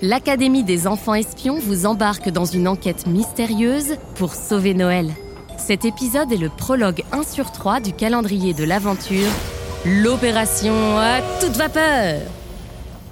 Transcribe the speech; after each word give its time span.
l'Académie 0.00 0.62
des 0.62 0.86
enfants 0.86 1.14
espions 1.14 1.58
vous 1.58 1.86
embarque 1.86 2.30
dans 2.30 2.44
une 2.44 2.68
enquête 2.68 3.06
mystérieuse 3.06 3.96
pour 4.14 4.34
sauver 4.34 4.74
Noël. 4.74 5.12
Cet 5.56 5.84
épisode 5.84 6.30
est 6.32 6.36
le 6.36 6.50
prologue 6.50 7.02
1 7.12 7.24
sur 7.24 7.50
3 7.50 7.80
du 7.80 7.92
calendrier 7.92 8.54
de 8.54 8.64
l'aventure, 8.64 9.28
l'opération 9.84 10.98
à 10.98 11.20
toute 11.40 11.56
vapeur. 11.56 12.20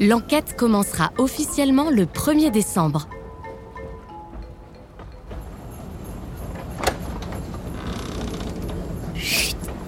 L'enquête 0.00 0.56
commencera 0.56 1.12
officiellement 1.18 1.90
le 1.90 2.06
1er 2.06 2.50
décembre. 2.50 3.06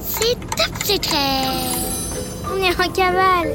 C'est 0.01 0.39
top 0.57 0.85
secret 0.85 1.43
On 2.53 2.63
est 2.63 2.81
en 2.81 2.93
cavale 2.93 3.51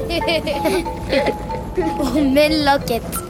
On 2.14 2.30
mène 2.30 2.64
l'enquête 2.64 3.29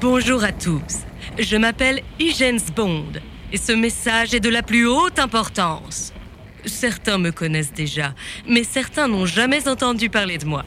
Bonjour 0.00 0.44
à 0.44 0.52
tous, 0.52 1.04
je 1.38 1.56
m'appelle 1.56 2.02
Hygens 2.18 2.70
Bond 2.74 3.12
et 3.52 3.56
ce 3.56 3.72
message 3.72 4.34
est 4.34 4.40
de 4.40 4.50
la 4.50 4.62
plus 4.62 4.86
haute 4.86 5.18
importance. 5.18 6.12
Certains 6.66 7.16
me 7.16 7.30
connaissent 7.30 7.72
déjà, 7.72 8.12
mais 8.46 8.64
certains 8.64 9.08
n'ont 9.08 9.24
jamais 9.24 9.68
entendu 9.68 10.10
parler 10.10 10.36
de 10.36 10.44
moi. 10.44 10.64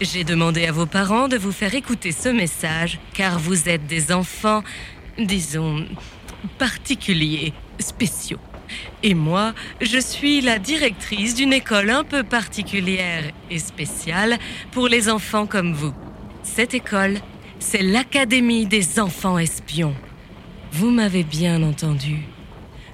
J'ai 0.00 0.24
demandé 0.24 0.66
à 0.66 0.72
vos 0.72 0.86
parents 0.86 1.28
de 1.28 1.38
vous 1.38 1.52
faire 1.52 1.74
écouter 1.74 2.12
ce 2.12 2.28
message 2.28 2.98
car 3.14 3.38
vous 3.38 3.68
êtes 3.68 3.86
des 3.86 4.12
enfants, 4.12 4.62
disons, 5.16 5.86
particuliers, 6.58 7.54
spéciaux. 7.78 8.40
Et 9.02 9.14
moi, 9.14 9.54
je 9.80 9.98
suis 9.98 10.40
la 10.40 10.58
directrice 10.58 11.34
d'une 11.34 11.52
école 11.52 11.90
un 11.90 12.04
peu 12.04 12.22
particulière 12.22 13.24
et 13.50 13.58
spéciale 13.58 14.38
pour 14.70 14.88
les 14.88 15.08
enfants 15.08 15.46
comme 15.46 15.72
vous. 15.72 15.94
Cette 16.42 16.74
école, 16.74 17.18
c'est 17.58 17.82
l'Académie 17.82 18.66
des 18.66 18.98
enfants 18.98 19.38
espions. 19.38 19.94
Vous 20.72 20.90
m'avez 20.90 21.22
bien 21.22 21.62
entendu. 21.62 22.18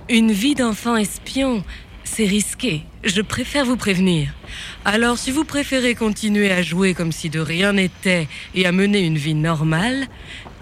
Une 0.08 0.32
vie 0.32 0.54
d'enfant 0.54 0.96
espion, 0.96 1.62
c'est 2.08 2.24
risqué. 2.24 2.82
Je 3.04 3.20
préfère 3.22 3.64
vous 3.64 3.76
prévenir. 3.76 4.34
Alors 4.84 5.18
si 5.18 5.30
vous 5.30 5.44
préférez 5.44 5.94
continuer 5.94 6.50
à 6.50 6.62
jouer 6.62 6.94
comme 6.94 7.12
si 7.12 7.30
de 7.30 7.38
rien 7.38 7.74
n'était 7.74 8.26
et 8.54 8.66
à 8.66 8.72
mener 8.72 9.00
une 9.00 9.18
vie 9.18 9.34
normale, 9.34 10.06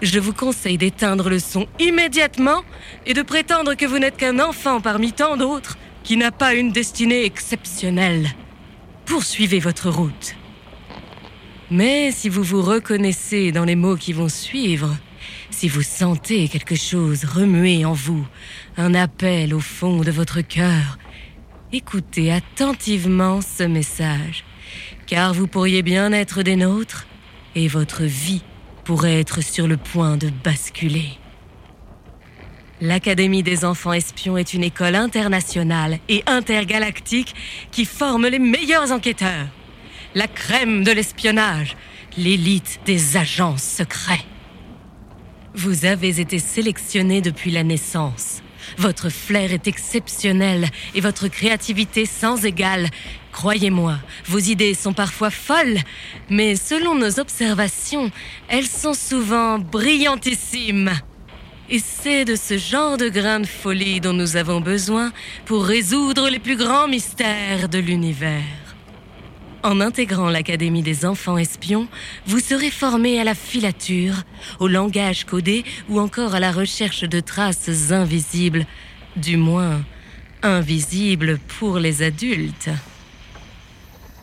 je 0.01 0.19
vous 0.19 0.33
conseille 0.33 0.77
d'éteindre 0.77 1.29
le 1.29 1.39
son 1.39 1.65
immédiatement 1.79 2.63
et 3.05 3.13
de 3.13 3.21
prétendre 3.21 3.73
que 3.75 3.85
vous 3.85 3.97
n'êtes 3.97 4.17
qu'un 4.17 4.39
enfant 4.39 4.81
parmi 4.81 5.13
tant 5.13 5.37
d'autres 5.37 5.77
qui 6.03 6.17
n'a 6.17 6.31
pas 6.31 6.53
une 6.53 6.71
destinée 6.71 7.25
exceptionnelle. 7.25 8.29
Poursuivez 9.05 9.59
votre 9.59 9.89
route. 9.89 10.35
Mais 11.71 12.11
si 12.11 12.29
vous 12.29 12.43
vous 12.43 12.61
reconnaissez 12.61 13.51
dans 13.51 13.65
les 13.65 13.75
mots 13.75 13.97
qui 13.97 14.13
vont 14.13 14.29
suivre, 14.29 14.95
si 15.49 15.69
vous 15.69 15.81
sentez 15.81 16.49
quelque 16.49 16.75
chose 16.75 17.25
remuer 17.25 17.83
en 17.83 17.93
vous, 17.93 18.25
un 18.77 18.93
appel 18.93 19.53
au 19.53 19.59
fond 19.59 20.01
de 20.01 20.11
votre 20.11 20.41
cœur, 20.41 20.97
écoutez 21.73 22.31
attentivement 22.31 23.41
ce 23.41 23.63
message, 23.63 24.45
car 25.05 25.33
vous 25.33 25.47
pourriez 25.47 25.81
bien 25.81 26.11
être 26.13 26.41
des 26.41 26.55
nôtres 26.55 27.07
et 27.55 27.67
votre 27.67 28.03
vie 28.03 28.43
pourrait 28.83 29.19
être 29.19 29.41
sur 29.41 29.67
le 29.67 29.77
point 29.77 30.17
de 30.17 30.29
basculer. 30.43 31.17
L'Académie 32.79 33.43
des 33.43 33.65
enfants 33.65 33.93
espions 33.93 34.37
est 34.37 34.53
une 34.53 34.63
école 34.63 34.95
internationale 34.95 35.99
et 36.09 36.23
intergalactique 36.27 37.33
qui 37.71 37.85
forme 37.85 38.27
les 38.27 38.39
meilleurs 38.39 38.91
enquêteurs, 38.91 39.47
la 40.13 40.27
crème 40.27 40.83
de 40.83 40.91
l'espionnage, 40.91 41.75
l'élite 42.17 42.79
des 42.85 43.17
agents 43.17 43.57
secrets. 43.57 44.23
Vous 45.55 45.85
avez 45.85 46.19
été 46.19 46.37
sélectionné 46.37 47.19
depuis 47.21 47.49
la 47.49 47.63
naissance. 47.63 48.43
Votre 48.77 49.09
flair 49.09 49.53
est 49.53 49.67
exceptionnel 49.67 50.67
et 50.95 51.01
votre 51.01 51.27
créativité 51.27 52.05
sans 52.05 52.45
égale. 52.45 52.89
Croyez-moi, 53.31 53.97
vos 54.25 54.39
idées 54.39 54.73
sont 54.73 54.93
parfois 54.93 55.29
folles, 55.29 55.79
mais 56.29 56.55
selon 56.55 56.95
nos 56.95 57.19
observations, 57.19 58.11
elles 58.47 58.67
sont 58.67 58.93
souvent 58.93 59.59
brillantissimes. 59.59 60.91
Et 61.69 61.79
c'est 61.79 62.25
de 62.25 62.35
ce 62.35 62.57
genre 62.57 62.97
de 62.97 63.09
grain 63.09 63.41
de 63.41 63.45
folie 63.45 63.99
dont 63.99 64.13
nous 64.13 64.37
avons 64.37 64.61
besoin 64.61 65.11
pour 65.45 65.65
résoudre 65.65 66.29
les 66.29 66.39
plus 66.39 66.55
grands 66.55 66.87
mystères 66.87 67.67
de 67.69 67.79
l'univers. 67.79 68.66
En 69.67 69.81
intégrant 69.81 70.29
l'Académie 70.29 70.81
des 70.81 71.05
enfants 71.05 71.37
espions, 71.37 71.89
vous 72.25 72.39
serez 72.39 72.71
formé 72.71 73.19
à 73.19 73.25
la 73.25 73.35
filature, 73.35 74.23
au 74.61 74.69
langage 74.69 75.25
codé 75.25 75.65
ou 75.89 75.99
encore 75.99 76.35
à 76.35 76.39
la 76.39 76.53
recherche 76.53 77.01
de 77.01 77.19
traces 77.19 77.91
invisibles, 77.91 78.65
du 79.17 79.35
moins 79.35 79.83
invisibles 80.41 81.37
pour 81.59 81.79
les 81.79 82.01
adultes. 82.01 82.69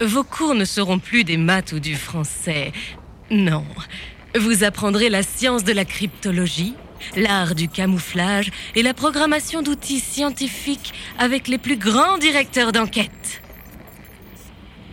Vos 0.00 0.24
cours 0.24 0.54
ne 0.54 0.64
seront 0.64 0.98
plus 0.98 1.24
des 1.24 1.36
maths 1.36 1.72
ou 1.72 1.78
du 1.78 1.94
français. 1.94 2.72
Non. 3.30 3.66
Vous 4.40 4.64
apprendrez 4.64 5.10
la 5.10 5.22
science 5.22 5.62
de 5.62 5.74
la 5.74 5.84
cryptologie, 5.84 6.72
l'art 7.16 7.54
du 7.54 7.68
camouflage 7.68 8.50
et 8.74 8.82
la 8.82 8.94
programmation 8.94 9.60
d'outils 9.60 10.00
scientifiques 10.00 10.94
avec 11.18 11.48
les 11.48 11.58
plus 11.58 11.76
grands 11.76 12.16
directeurs 12.16 12.72
d'enquête. 12.72 13.43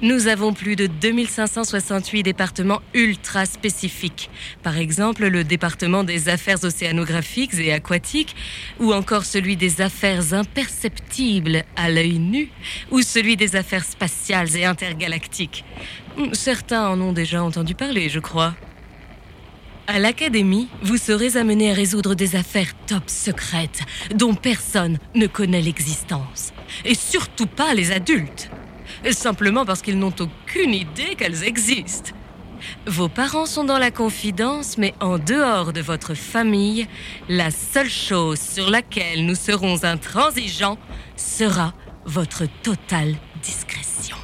Nous 0.04 0.28
avons 0.28 0.52
plus 0.52 0.76
de 0.76 0.88
2568 0.88 2.24
départements 2.24 2.82
ultra 2.96 3.46
spécifiques. 3.46 4.32
Par 4.64 4.80
exemple, 4.80 5.28
le 5.28 5.44
département 5.44 6.04
des 6.04 6.28
affaires 6.28 6.64
océanographiques 6.64 7.54
et 7.60 7.72
aquatiques, 7.72 8.36
ou 8.80 8.94
encore 8.94 9.26
celui 9.26 9.58
des 9.58 9.80
affaires 9.80 10.34
imperceptibles 10.34 11.66
à 11.76 11.92
l'œil 11.92 12.18
nu, 12.18 12.50
ou 12.90 13.04
celui 13.04 13.38
des 13.38 13.56
affaires 13.56 13.86
spatiales 13.86 14.58
et 14.58 14.66
intergalactiques. 14.66 15.64
Certains 16.34 16.88
en 16.88 17.00
ont 17.00 17.14
déjà 17.14 17.44
entendu 17.44 17.76
parler, 17.76 18.10
je 18.10 18.20
crois. 18.20 18.56
À 19.86 20.00
l'académie, 20.00 20.68
vous 20.82 20.98
serez 20.98 21.38
amené 21.38 21.70
à 21.70 21.76
résoudre 21.76 22.16
des 22.16 22.36
affaires 22.36 22.74
top 22.88 23.04
secrètes 23.06 23.82
dont 24.16 24.34
personne 24.34 24.98
ne 25.14 25.28
connaît 25.28 25.62
l'existence. 25.62 26.54
Et 26.86 26.96
surtout 26.96 27.46
pas 27.46 27.76
les 27.76 27.92
adultes 27.92 28.50
simplement 29.12 29.66
parce 29.66 29.82
qu'ils 29.82 29.98
n'ont 29.98 30.14
aucune 30.20 30.74
idée 30.74 31.16
qu'elles 31.18 31.44
existent. 31.44 32.12
Vos 32.86 33.10
parents 33.10 33.46
sont 33.46 33.64
dans 33.64 33.80
la 33.80 33.92
confidence, 33.92 34.78
mais 34.78 34.94
en 35.00 35.18
dehors 35.18 35.74
de 35.74 35.82
votre 35.82 36.14
famille, 36.14 36.88
la 37.28 37.50
seule 37.52 37.90
chose 37.90 38.40
sur 38.40 38.70
laquelle 38.70 39.26
nous 39.26 39.36
serons 39.36 39.84
intransigeants 39.84 40.78
sera 41.16 41.74
votre 42.06 42.46
totale 42.62 43.16
discrétion. 43.42 44.18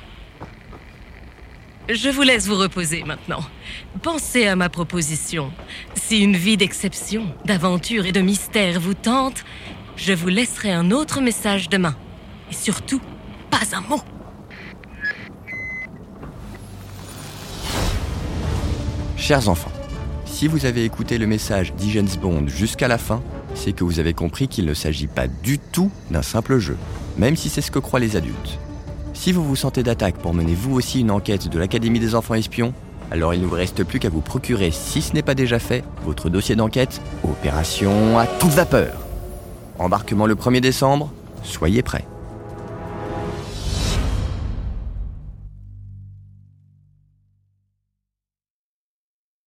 Je 1.90 2.10
vous 2.10 2.22
laisse 2.22 2.48
vous 2.48 2.58
reposer 2.58 3.04
maintenant. 3.04 3.40
Pensez 4.04 4.46
à 4.46 4.56
ma 4.56 4.70
proposition. 4.70 5.52
Si 5.96 6.22
une 6.22 6.36
vie 6.36 6.58
d'exception, 6.58 7.34
d'aventure 7.46 8.06
et 8.06 8.12
de 8.12 8.22
mystère 8.22 8.80
vous 8.80 8.94
tente, 8.94 9.46
je 9.96 10.14
vous 10.14 10.28
laisserai 10.28 10.72
un 10.72 10.92
autre 10.92 11.22
message 11.22 11.70
demain. 11.70 11.96
Et 12.52 12.54
surtout, 12.54 13.02
pas 13.50 13.76
un 13.76 13.82
mot. 13.82 14.02
Chers 19.28 19.50
enfants, 19.50 19.74
si 20.26 20.48
vous 20.48 20.66
avez 20.66 20.86
écouté 20.86 21.18
le 21.18 21.28
message 21.28 21.74
d'Hygens 21.74 22.18
Bond 22.18 22.48
jusqu'à 22.48 22.88
la 22.88 22.98
fin, 22.98 23.22
c'est 23.56 23.74
que 23.74 23.84
vous 23.84 24.00
avez 24.00 24.14
compris 24.14 24.48
qu'il 24.48 24.64
ne 24.64 24.74
s'agit 24.74 25.08
pas 25.08 25.28
du 25.28 25.60
tout 25.60 25.92
d'un 26.12 26.22
simple 26.22 26.60
jeu, 26.60 26.78
même 27.18 27.36
si 27.36 27.50
c'est 27.50 27.60
ce 27.60 27.70
que 27.70 27.80
croient 27.80 28.00
les 28.00 28.16
adultes. 28.16 28.58
Si 29.14 29.34
vous 29.34 29.44
vous 29.44 29.58
sentez 29.58 29.84
d'attaque 29.84 30.16
pour 30.16 30.34
mener 30.34 30.56
vous 30.56 30.74
aussi 30.74 31.02
une 31.02 31.12
enquête 31.12 31.50
de 31.50 31.60
l'Académie 31.60 32.00
des 32.00 32.16
enfants 32.16 32.36
espions, 32.36 32.74
alors 33.12 33.34
il 33.34 33.42
ne 33.42 33.48
vous 33.48 33.56
reste 33.56 33.84
plus 33.84 34.00
qu'à 34.00 34.08
vous 34.08 34.22
procurer, 34.22 34.72
si 34.72 35.02
ce 35.02 35.14
n'est 35.14 35.24
pas 35.24 35.36
déjà 35.36 35.60
fait, 35.60 35.84
votre 36.06 36.30
dossier 36.30 36.56
d'enquête 36.56 37.02
Opération 37.26 38.18
à 38.18 38.28
toute 38.28 38.52
vapeur. 38.52 38.94
Embarquement 39.78 40.26
le 40.26 40.36
1er 40.36 40.62
décembre, 40.62 41.12
soyez 41.44 41.82
prêts. 41.82 42.06